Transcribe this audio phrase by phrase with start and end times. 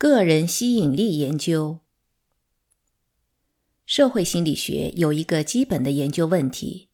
[0.00, 1.80] 个人吸引力研究。
[3.84, 6.88] 社会心理学有一个基本的研究问题：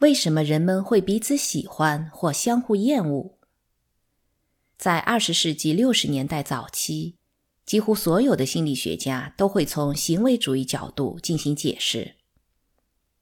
[0.00, 3.38] 为什么人们会彼此喜欢或相互厌恶？
[4.76, 7.16] 在二十世纪六十年代早期，
[7.64, 12.16] 几乎所有的心理学家都会从行为主义角度进行解释。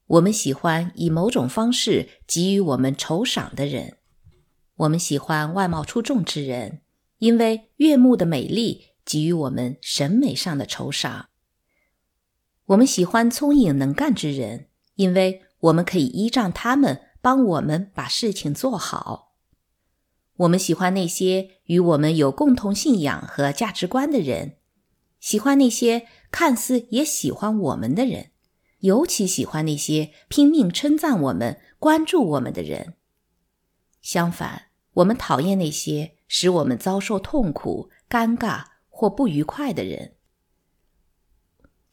[0.08, 3.98] 我们喜欢以某种方式给予我们酬赏的人。
[4.78, 6.80] 我们喜欢外貌出众之人，
[7.18, 11.28] 因为悦目的美丽给予我们审美上的酬赏。
[12.64, 19.34] 我们喜欢聪颖能干之人，因为我们可以依仗他们帮我们把事情做好。
[20.36, 24.56] 我们喜欢那些与我们有共同信仰和价值观的人，
[25.20, 28.30] 喜欢那些看似也喜欢我们的人，
[28.78, 32.94] 尤其喜欢那些拼命称赞我们、关注我们的人。
[34.00, 38.71] 相反，我们讨厌那些使我们遭受痛苦、尴尬
[39.02, 40.12] 或不愉快的人。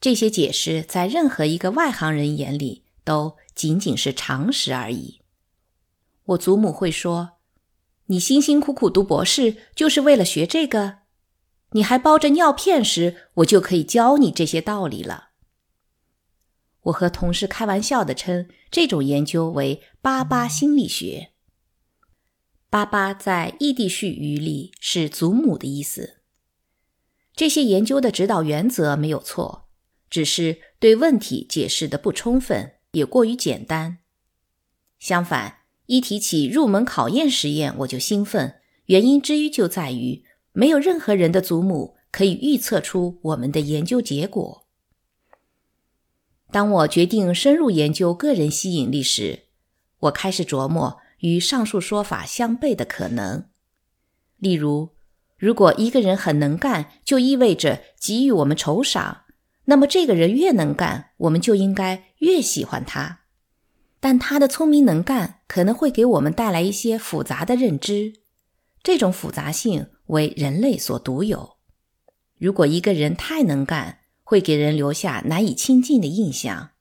[0.00, 5.20] 这些解释在任何一个外行人眼里都仅仅是常识而已。
[6.22, 7.40] 我祖母会说
[8.06, 10.98] ：“你辛辛苦苦读博士就是为了学这个？
[11.72, 15.30] 你还包着尿片时，我就可以教你这些道理了。”
[16.82, 21.32] 我和同事开玩笑的称这种研究为“巴巴心理学”。
[22.70, 26.19] 巴巴在异地绪语里是祖母的意思。
[27.40, 29.66] 这些研究的指导原则没有错。
[30.10, 34.00] 只是对问题解释的不充分，也过于简单。
[34.98, 38.56] 相反，一提起入门考验实验，我就兴奋。
[38.88, 44.66] 原因之一就在于，没有任何人的祖母可以预测出我们的研究结果。
[46.52, 49.44] 当我决定深入研究个人吸引力时，
[50.00, 53.46] 我开始琢磨与上述说法相悖的可能。
[54.36, 54.90] 例如，
[55.40, 59.22] 如果一个人很能干，就意味着给予我们酬赏。
[59.64, 63.20] 那么，这个人越能干，我们就应该越喜欢他。
[64.00, 68.12] 但他的聪明能干可能会给我们带来一些复杂的认知，
[68.82, 71.56] 这种复杂性为人类所独有。
[72.38, 76.72] 如果一个人太能干，会给人留下难以亲近的印象。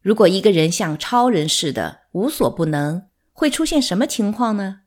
[0.00, 4.80] 如果一个人像超人似的无所不能，会出现什么情况呢？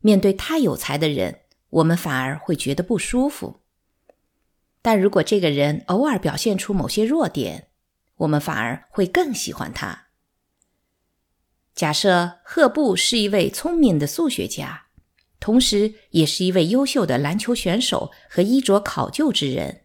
[0.00, 1.41] 面对太有才的人，
[1.72, 3.60] 我们反而会觉得不舒服。
[4.80, 7.68] 但如果这个人偶尔表现出某些弱点，
[8.16, 10.08] 我们反而会更喜欢他。
[11.74, 14.86] 假设赫布是一位聪明的数学家，
[15.40, 19.82] 同时也是一位优秀的篮球选手和衣着考究之人。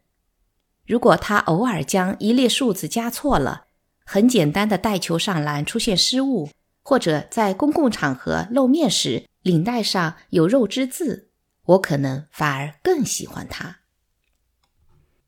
[0.85, 3.67] 如果他偶尔将一列数字加错了，
[4.05, 6.49] 很简单的带球上篮出现失误，
[6.81, 11.26] 或者在公共场合露面时领带上有肉汁渍，
[11.67, 13.79] 我可能反而更喜欢他。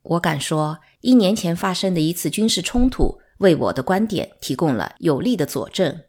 [0.01, 6.03] 我敢说，一年前发生的一次军事冲突为我的观点提供了有力的佐证。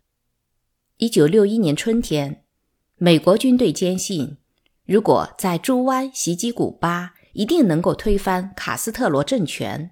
[0.98, 2.44] 一九六一年春天，
[2.96, 4.38] 美国军队坚信，
[4.84, 9.90] 如果在猪湾袭击古巴，一定能够推翻卡斯特罗政权。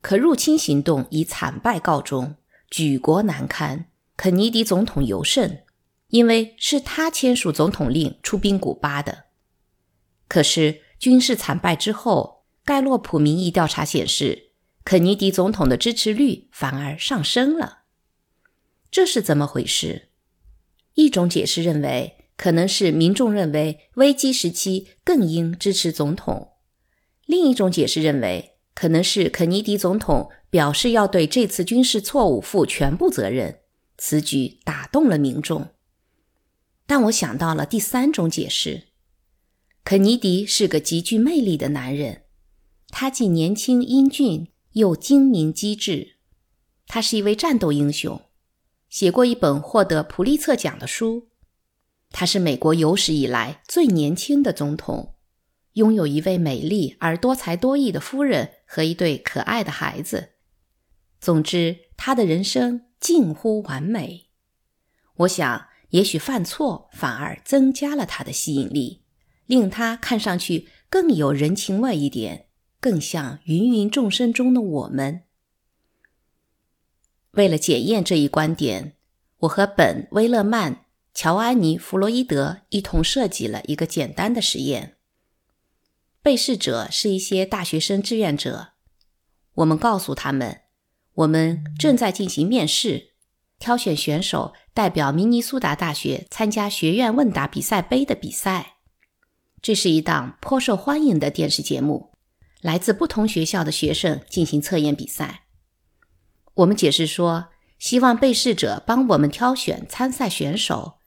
[0.00, 2.36] 可入侵行动以惨败告终，
[2.70, 3.86] 举国难堪。
[4.16, 5.64] 肯尼迪总统尤甚，
[6.08, 9.27] 因为是他签署总统令出兵古巴的。
[10.28, 12.38] 可是军事惨败之后。
[12.64, 14.50] 盖洛普民意调查显示，
[14.84, 17.84] 肯尼迪总统的支持率反而上升了。
[18.90, 20.10] 这是怎么回事？
[20.92, 26.58] 一种解释认为，可能是民众认为危机时期更应支持总统；
[27.24, 33.60] 另一种解释认为，可能是肯尼迪总统表示要对这次军事错误负全部责任，
[33.96, 35.68] 此举打动了民众。
[36.86, 38.87] 但我想到了第三种解释：
[39.88, 42.24] 肯尼迪是个极具魅力的男人。
[42.88, 46.16] 他既年轻英俊，又精明机智。
[46.86, 48.20] 他是一位战斗英雄，
[48.90, 51.30] 写过一本获得普利策奖的书。
[52.10, 55.14] 他是美国有史以来最年轻的总统，
[55.72, 60.32] 拥有一位美丽而多才多艺的夫人和一对可爱的孩子。
[61.18, 64.28] 总之，他的人生近乎完美。
[65.20, 69.04] 我想，也许犯错反而增加了他的吸引力，
[69.48, 72.44] 令他看上去更有人情味一点。
[72.80, 75.24] 更像芸芸众生中的我们。
[77.32, 78.94] 为了检验这一观点，
[79.38, 84.96] 我和本·威勒曼、乔安妮·弗洛伊德一同设计了一个简单的实验。
[86.22, 88.68] 被试者是一些大学生志愿者。
[89.54, 90.60] 我们告诉他们，
[91.14, 93.14] 我们正在进行面试，
[93.58, 98.77] 挑选选手代表明尼苏达大学参加学院问答比赛杯的比赛。
[99.60, 102.12] 这是一档颇受欢迎的电视节目，
[102.60, 105.44] 来自不同学校的学生进行测验比赛。
[106.54, 110.98] 我们解释说，希望被试者帮我们挑选参赛选手，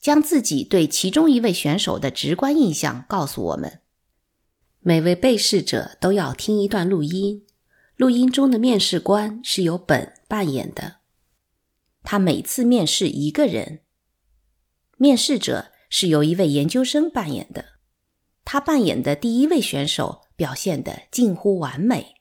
[0.00, 3.80] 将自己对其中一位选手的直观印象告诉我们。
[4.80, 7.46] 每位被试者都要听一段录音，
[7.96, 10.96] 录音中的面试官是由本扮演的，
[12.02, 13.80] 他每次面试一个人。
[14.96, 17.77] 面试者是由一位研究生扮演的。
[18.50, 22.14] 他扮演的第一位选手表现的近乎完美，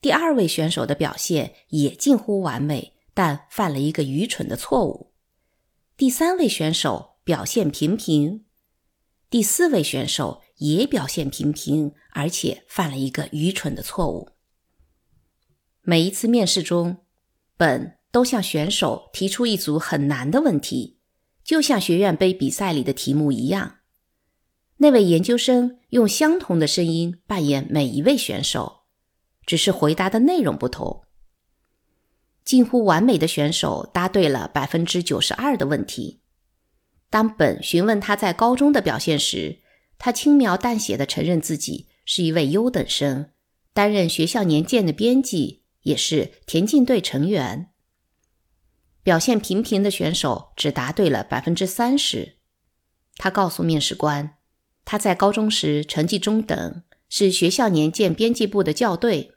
[0.00, 5.12] 第二位选手的表现也近乎完美，但犯了一个愚蠢的错误。
[5.98, 8.46] 第三位选手表现平平，
[9.28, 14.30] 第四位选手也表现平平，而且犯了一个愚蠢的错误。
[15.82, 17.04] 每一次面试中，
[17.58, 21.00] 本都向选手提出一组很难的问题，
[21.44, 23.79] 就像学院杯比赛里的题目一样。
[24.82, 28.84] 那位研究生用相同的声音扮演每一位选手，
[29.44, 31.04] 只是回答的内容不同。
[32.44, 36.22] 近乎完美的选手答对了百分之九十二的问题。
[37.10, 39.58] 当本询问他在高中的表现时，
[39.98, 43.32] 他轻描淡写的承认自己是一位优等生，
[43.74, 47.68] 担任学校年鉴的编辑，也是田径队成员。
[49.02, 52.38] 表现平平的选手只答对了百分之三十。
[53.16, 54.38] 他告诉面试官。
[54.90, 59.30] 他在高中时成绩中等，是学校年鉴编辑部的校对，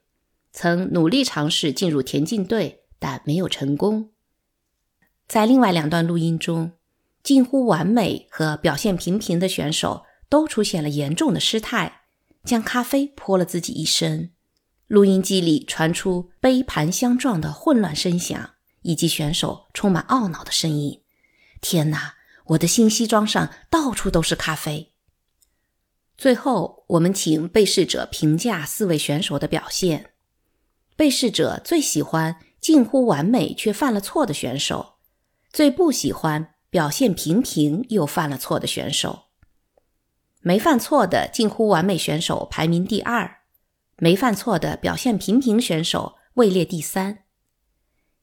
[0.51, 4.09] 曾努力尝试进入田径队，但没有成功。
[5.27, 6.71] 在另外两段录音中，
[7.21, 12.01] 近乎完美和表现平平的选手都出现了严重的失态，
[12.43, 14.31] 将咖啡泼了自己一身。
[14.87, 18.49] 录音机里传出杯盘相撞的混乱声响，
[18.81, 21.01] 以及选手充满懊恼的声音
[21.61, 22.15] ：“天哪，
[22.45, 24.89] 我的新西装上到处都是咖啡！”
[26.23, 30.11] 最后，我们请被试者评价四位选手的表现。
[30.95, 34.99] 被试者最喜欢近乎完美却犯了错的选手，
[35.51, 39.23] 最不喜欢表现平平又犯了错的选手。
[40.39, 43.39] 没犯错的近乎完美选手排名第二，
[43.97, 47.25] 没犯错的表现平平选手位列第三。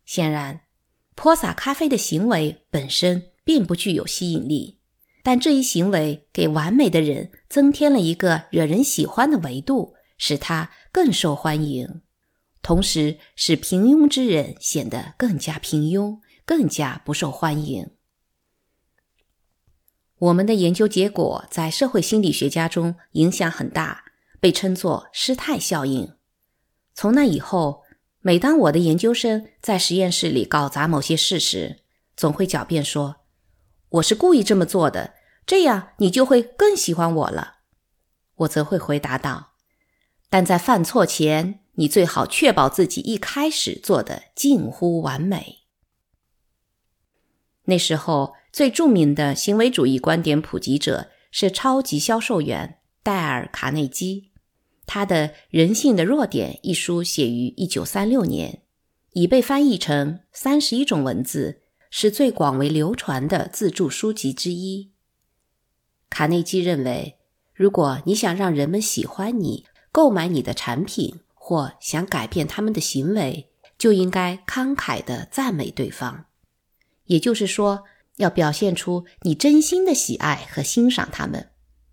[0.06, 0.62] 显然，
[1.14, 4.80] 泼洒咖啡的行为本身并不具有吸引力。
[5.22, 12.00] 但这一行为给完美的人增添了一个惹人喜欢的维度，使他更受欢迎，
[12.62, 17.90] 同时使平庸之人显得更加平庸，更加不受欢迎。
[20.19, 24.05] 我们的研究结果在社会心理学家中影响很大，
[24.38, 26.14] 被称作失态效应。
[26.94, 27.82] 从那以后，
[28.20, 31.84] 每当我的研究生在实验室里搞砸某些事时，
[32.16, 33.19] 总会狡辩说。
[33.90, 35.14] 我是故意这么做的，
[35.44, 37.56] 这样你就会更喜欢我了。
[38.37, 39.54] 我则会回答道
[40.31, 45.64] ：“但在犯错前，你最好确保自己一开始做的近乎完美。”
[47.66, 54.31] 那时候，最著名的行为主义观点普及者是超级销售员戴尔·卡内基。
[54.87, 58.62] 他的《人性的弱点》一书写于一九三六年，
[59.12, 61.60] 已被翻译成三十一种文字。
[61.90, 64.92] 是最广为流传的自助书籍之一。
[66.08, 67.19] 卡内基认为，
[67.52, 76.26] 如果你想让人们喜欢你、购买你的产品，或想改变他们的行为，就应该慷慨地赞美对方。
[77.06, 77.85] 也就是说，
[78.16, 81.50] 要表现出你真心的喜爱和欣赏他们，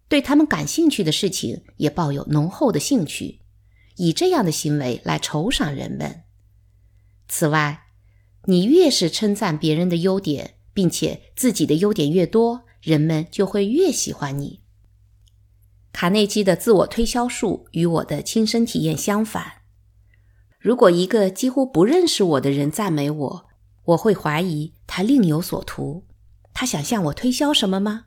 [0.07, 3.39] 对他们感兴趣的事情也抱有浓厚的兴趣，
[3.95, 6.23] 以这样的行为来酬赏人们。
[7.27, 7.86] 此外，
[8.49, 14.61] 你越是称赞别人的优点，并且自己的优点越多，人们就会越喜欢你。
[15.91, 19.63] 卡内基的自我推销术与我的亲身体验相反。
[20.59, 23.45] 如果一个几乎不认识我的人赞美我，
[23.83, 26.05] 我会怀疑他另有所图。
[26.53, 28.05] 他想向我推销什么吗？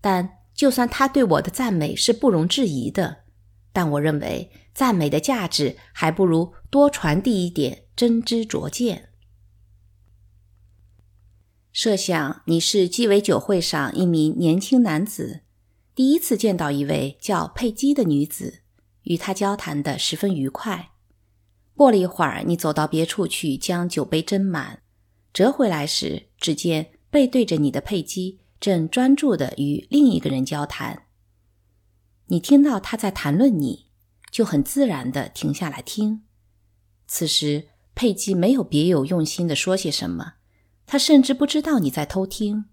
[0.00, 3.24] 但就算他对我的赞美是不容置疑的，
[3.72, 9.07] 但我认为赞美的价值还不如多传递一点真知灼见。
[11.80, 15.42] 设想你是鸡尾酒会上一名年轻男子，
[15.94, 18.62] 第一次见到一位叫佩姬的女子，
[19.04, 20.90] 与她交谈的十分愉快。
[21.76, 24.82] 过了一会儿，你走到别处去将酒杯斟满，
[25.32, 31.04] 折回来时，只见背对着你的佩姬正专注地与另一个人交谈。
[32.26, 33.92] 你听到他在谈论你，
[34.32, 36.24] 就很自然地停下来听。
[37.06, 40.37] 此时，佩姬没有别有用心地说些什么。
[40.90, 42.64] 他甚至不知道你在偷听。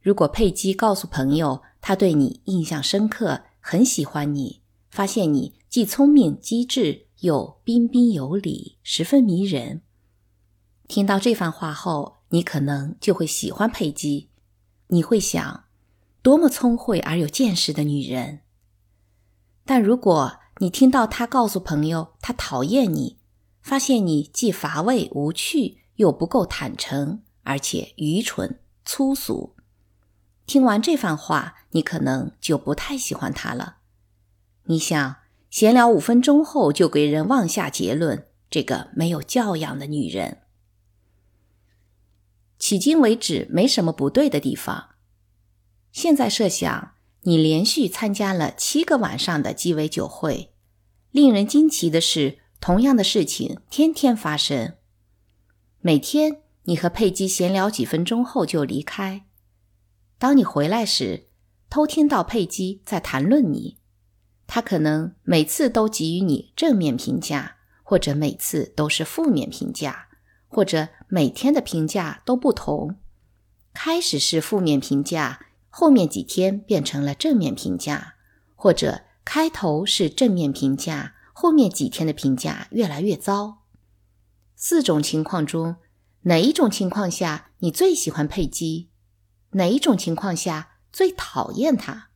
[0.00, 9.82] 如果佩姬告诉朋友他对你印象深刻，很喜欢你，发现你既聪明机智又彬彬有礼，十分迷人。
[10.86, 14.30] 听到这番话后，你可能就会喜欢佩姬。
[14.88, 15.64] 你会想，
[16.22, 18.42] 多么聪慧而有见识的女人。
[19.64, 23.18] 但如果你听到他告诉朋友他讨厌你，
[23.60, 29.54] 发现你既乏味无趣，又不够坦诚，而且愚蠢粗俗，
[30.46, 33.78] 听完这番话，你可能就不太喜欢他了。
[34.64, 35.16] 你想
[35.50, 40.38] 闲聊五分钟后就给人妄下结论，这个没有教养的女人。
[42.58, 44.90] 迄今为止没什么不对的地方。
[45.90, 50.54] 现在设想，你连续参加了七个晚上的鸡尾酒会，
[51.10, 54.76] 令人惊奇的是，同样的事情天天发生。
[55.84, 59.26] 每天你和佩姬闲聊几分钟后就离开，
[60.16, 61.26] 当你回来时，
[61.68, 63.78] 偷听到佩姬在谈论你，
[64.46, 70.06] 她可能每次都给予你正面评价，或者每次都是负面评价。
[70.46, 72.96] 或者每天的评价都不同，
[73.72, 78.16] 开始是负面评价，后面几天变成了正面评价，
[78.54, 83.61] 或者开头是正面评价，后面几天的评价越来越糟。
[84.64, 85.74] 四种情况中，
[86.20, 88.90] 哪一种情况下你最喜欢佩姬？
[89.54, 92.10] 哪一种情况下最讨厌他？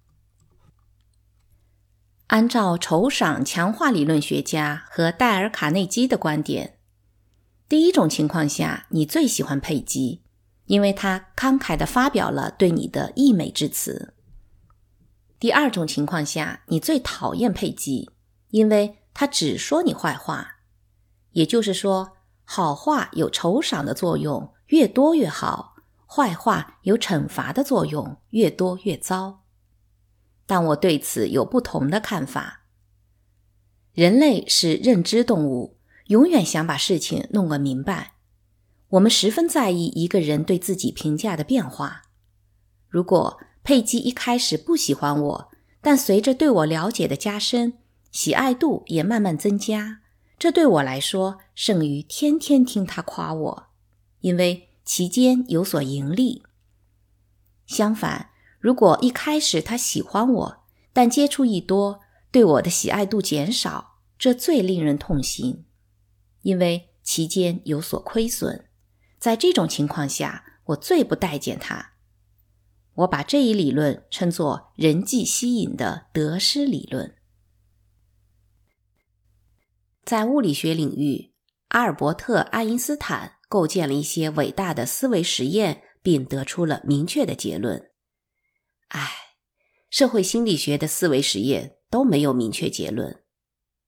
[2.29, 6.79] 按照酬赏强化理论学家和戴尔·卡内基的观点。
[7.69, 10.23] 第一种情况下，你最喜欢佩姬，
[10.67, 14.15] 因为她慷慨地发表了对你的溢美之词。
[15.41, 18.09] 第二种情况下，你最讨厌佩姬，
[18.51, 20.53] 因为她只说你坏话。
[21.33, 22.16] 也就是说，
[22.49, 25.75] 好话有酬赏的作用，越多越好；
[26.07, 29.43] 坏话有惩罚的作用，越多越糟。
[30.47, 32.63] 但我对此有不同的看法。
[33.93, 35.77] 人类是认知动物。
[36.07, 38.13] 永远想把事情弄个明白。
[38.91, 42.03] 我们十分在意一个人对自己评价的变化。
[42.89, 45.51] 如果佩姬一开始不喜欢我，
[45.81, 47.79] 但随着对我了解的加深，
[48.13, 49.99] 喜爱度也慢慢增加，
[50.39, 53.67] 这对我来说胜于天天听他夸我，
[54.21, 56.43] 因为其间有所盈利。
[57.67, 65.65] 相反，如果一开始他喜欢我，但接触一多，对我的喜爱度减少，这最令人痛心。
[66.43, 68.67] 因为其间有所亏损，
[69.19, 71.95] 在这种情况下，我最不待见他。
[72.97, 77.17] 我把这一理论称作人际吸引的得失理论。
[80.05, 81.33] 在物理学领域，
[81.69, 87.91] 阿尔伯特·爱因斯坦构建了一些伟大的思维实验，并得出了明确的结论。
[88.89, 89.11] 唉，
[89.91, 93.23] 社会心理学的思维实验都没有明确结论。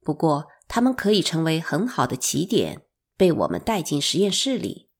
[0.02, 2.82] 不过，他们可以成为很好的起点，
[3.16, 4.90] 被我们带进实验室里。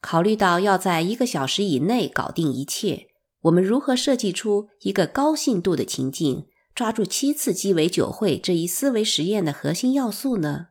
[0.00, 3.06] 考虑到要在一个小时以内搞定一切，
[3.40, 10.68] 我们如何设计出一个高信度的情境，抓住七次鸡尾酒会这一思维实验的核心要素呢？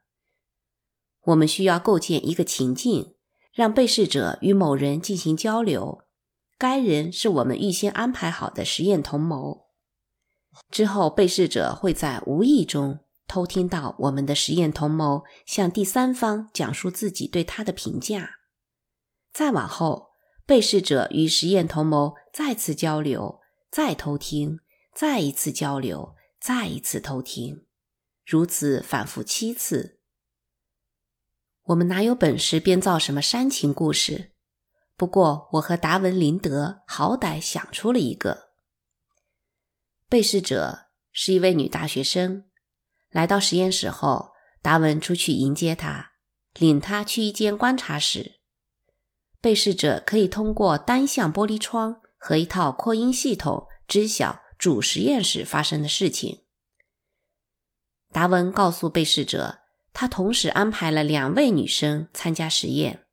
[1.26, 3.16] 我们需要构建一个情境，
[3.54, 6.04] 让被试者与某人进行交流，
[6.58, 9.68] 该人是我们预先安排好的实验同谋。
[10.70, 13.00] 之后，被试者会在无意中。
[13.26, 18.32] 偷听到我们的实验同谋向第三方讲述自己对他的评价，
[19.32, 20.10] 再往后，
[20.46, 23.40] 被试者与实验同谋再次交流，
[23.72, 24.60] 再偷听，
[24.94, 27.66] 再一次交流，再一次偷听，
[28.26, 30.02] 如此反复七次。
[31.68, 34.34] 我们哪有本事编造什么煽情故事？
[34.98, 38.50] 不过，我和达文·林德好歹想出了一个。
[40.10, 42.50] 被试者是一位女大学生。
[43.10, 46.12] 来到实验室后，达文出去迎接她，
[46.60, 48.42] 领她去一间观察室。
[49.40, 56.44] 被试者可以通过单向玻璃窗和一套扩音系统知晓主实验室发生的事情。
[58.12, 59.63] 达文告诉被试者，
[59.94, 63.06] 他同时安排了两位女生参加实验，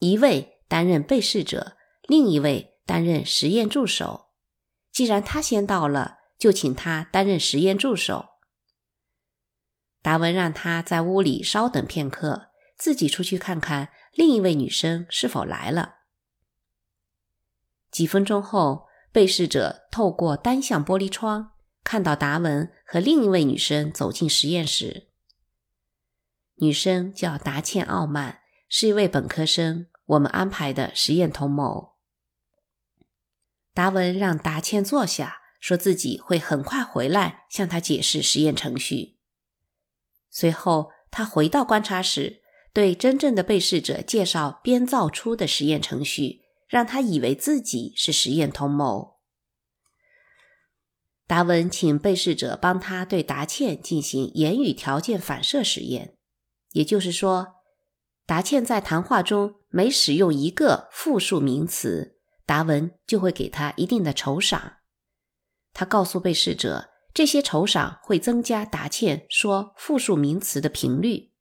[0.00, 4.26] 一位担任被试者，另一位担任实验助手。
[4.90, 8.26] 既然他先到了，就请他担任实验助手。
[10.02, 15.96] 达文让他在屋里稍等片刻，自己出去看看另一位女生是否来了。
[17.90, 21.52] 几分钟后，被试者透过单向玻璃窗
[21.82, 25.08] 看到达文和另一位女生走进实验室。
[26.56, 31.96] 女生叫达茜·奥曼，是一位本科生，我们安排的实验同谋。
[33.74, 39.18] 达文让达茜坐下，说自己会很快回来向他解释实验程序。
[40.30, 49.16] 随后，他回到观察室，对真正的被试者介绍编造出的实验程序，让他以为自己是实验同谋。
[51.26, 56.15] 达文请被试者帮他对达茜进行言语条件反射实验，
[56.76, 57.54] 也就是说，
[58.26, 64.74] 达茜在谈话中每使用一个复数名词，达文就会给他一定的酬赏。
[65.72, 71.32] 他告诉被试者，这些酬赏会增加达茜说复数名词的频率，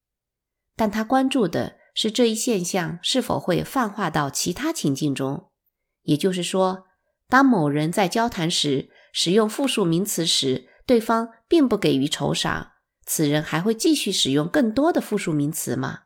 [0.78, 5.52] 但他关注的是这一现象是否会泛化到其他情境中，
[6.04, 6.86] 也就是说，
[7.28, 8.90] 当某人在交谈时。
[9.18, 12.74] 使用复数名词时，对方并不给予酬赏，
[13.06, 16.04] 此人还会继续使用更多的复数名词吗？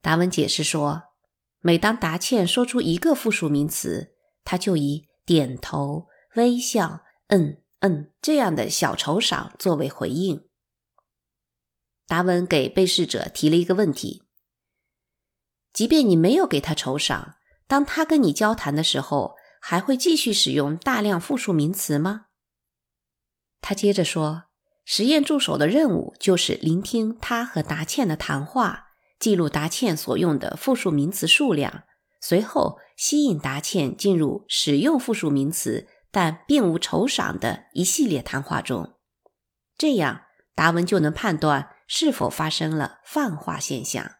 [0.00, 1.02] 达文解释说，
[1.60, 6.06] 每当达茜说出一个复数名词，他就以点头、
[6.36, 10.48] 微笑、嗯嗯这样的小酬赏作为回应。
[12.06, 14.22] 达文给被试者提了一个问题：
[15.72, 19.36] 即便你没有给他酬赏，当他跟你交谈的时候。
[19.58, 22.26] 还会继续使用大量复数名词吗？
[23.60, 24.44] 他接着说
[24.88, 31.82] ：“实验助手的任务就是聆听他和达茜的谈话，记录达茜所用的复数名词数量，
[32.20, 38.94] 随后吸引达茜进入使用复数名词但并无酬赏的一系列谈话中。
[39.76, 40.22] 这样，
[40.54, 44.12] 达文就能判断是否发生了泛化现象。”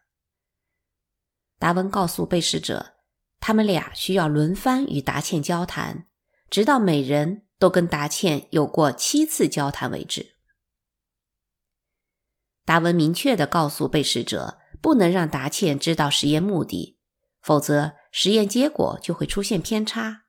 [1.57, 2.95] 达文告诉被试者。
[3.39, 6.07] 他们俩需要轮番与达茜交谈，
[6.49, 10.36] 直到每人都跟达茜有过七次交谈为止。
[12.67, 16.99] 达文明确的告诉被试者，不能让达茜知道实验目的，
[17.41, 20.23] 否则实验结果就会出现偏差。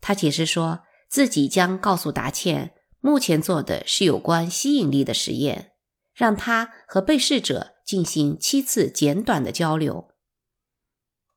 [0.00, 5.70] 他解释说自己将告诉达茜，目前做的是有关吸引力的实验，
[6.12, 10.08] 让他和被试者进行七次简短的交流。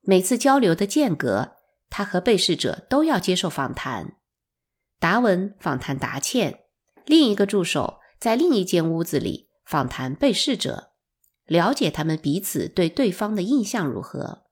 [0.01, 1.57] 每次交流的间隔，
[1.91, 4.17] 他和被试者都要接受访谈。
[4.99, 6.63] 达文访谈达茜，
[7.05, 10.91] 另一个助手在另一间屋子里访谈被试者，
[11.45, 14.43] 了解他们彼此对对方的印象如何。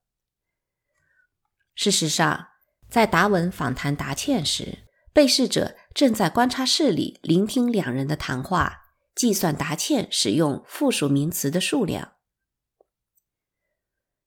[1.76, 2.48] 事实上，
[2.90, 4.80] 在达文访谈达茜时，
[5.14, 12.14] 被试者正在观察室里聆听两人的谈话，计算达茜使用复数名词的数量。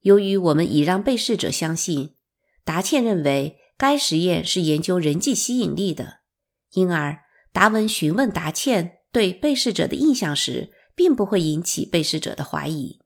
[0.03, 2.15] 由于我们已让被试者相信
[2.63, 6.21] 达茜认为该实验是研究人际吸引力的，
[6.75, 13.01] 因而达文询问达茜对被试者的印象时，并不会引起被试者的怀疑。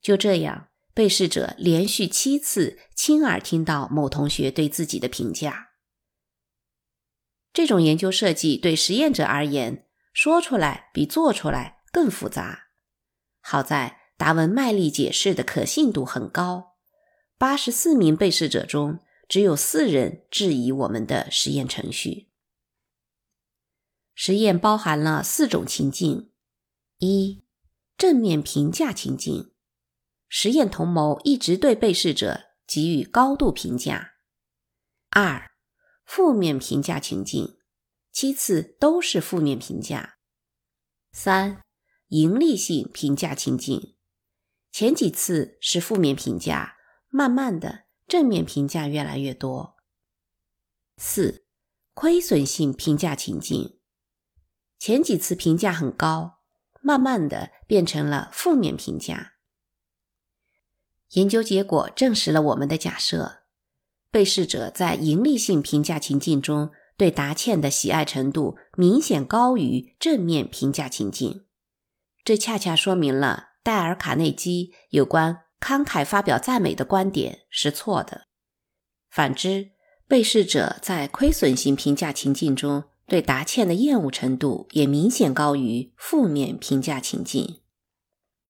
[0.00, 5.70] 就这样，被试者连续七次亲耳听到某同学对自己的评价。
[7.52, 12.68] 这种研究设计对实验者而言，说出来比做出来更复杂。
[13.40, 13.96] 好在。
[14.18, 16.74] 达文卖力解释的可信度很高，
[17.38, 22.32] 八十四名被试者中只有四人质疑我们的实验程序。
[24.16, 26.32] 实验包含了四种情境：
[26.98, 27.44] 一、
[27.96, 29.52] 正面评价情境，
[30.28, 34.14] 实验同谋一直对被试者给予高度评价；
[35.10, 35.48] 二、
[36.04, 37.58] 负面评价情境，
[38.10, 40.16] 七次都是负面评价；
[41.12, 41.62] 三、
[42.08, 43.96] 盈利性评价情境。
[44.72, 46.76] 前几次是负面评价，
[47.08, 49.76] 慢慢的正面评价越来越多。
[50.96, 51.46] 四、
[51.94, 53.78] 亏损性评价情境，
[54.80, 56.37] 前几次评价很高，
[56.88, 59.34] 慢慢的变成了负面评价。
[61.10, 63.40] 研究结果证实了我们的假设：
[64.10, 71.44] 被试者在盈利性评价情境中对达茜的喜爱程度明显高于正面评价情境，
[72.24, 73.48] 这恰恰说明了。
[73.62, 78.28] 戴尔·卡内基有关慷慨发表赞美的观点是错的。
[79.10, 79.72] 反之，
[80.06, 87.56] 被试者在亏损性评价情境中对达茜的厌恶程度也明显高于负面评价情境。